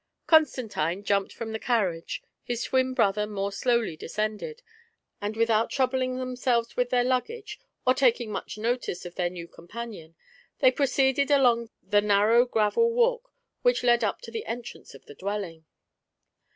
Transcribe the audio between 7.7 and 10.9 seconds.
or taking much notice of their new companion, they